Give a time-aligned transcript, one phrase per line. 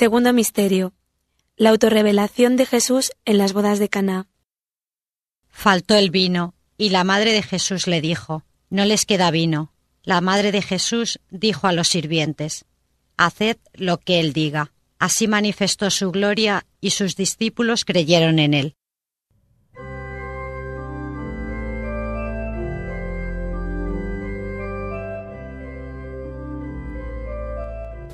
[0.00, 0.94] Segundo misterio.
[1.58, 4.28] La autorrevelación de Jesús en las bodas de Caná.
[5.50, 9.74] Faltó el vino, y la madre de Jesús le dijo: No les queda vino.
[10.02, 12.64] La madre de Jesús dijo a los sirvientes:
[13.18, 14.72] Haced lo que él diga.
[14.98, 18.76] Así manifestó su gloria y sus discípulos creyeron en él.